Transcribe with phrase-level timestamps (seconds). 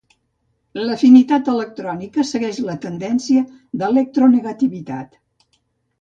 [0.85, 3.45] L'afinitat electrònica segueix la tendència
[3.83, 5.19] d'electronegativitat.